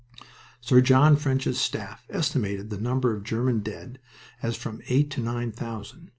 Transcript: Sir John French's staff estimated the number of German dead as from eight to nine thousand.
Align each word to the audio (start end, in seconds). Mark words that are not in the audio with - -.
Sir 0.61 0.81
John 0.81 1.15
French's 1.15 1.59
staff 1.59 2.07
estimated 2.09 2.71
the 2.71 2.79
number 2.81 3.15
of 3.15 3.23
German 3.23 3.59
dead 3.59 3.99
as 4.41 4.55
from 4.55 4.81
eight 4.87 5.11
to 5.11 5.21
nine 5.21 5.51
thousand. 5.51 6.09